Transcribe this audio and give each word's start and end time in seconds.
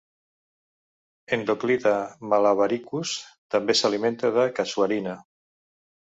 "Endoclita 1.35 1.91
malabaricus" 2.31 3.11
també 3.55 3.75
s'alimenta 3.81 4.33
de 4.39 4.47
"Casuarina". 4.61 5.13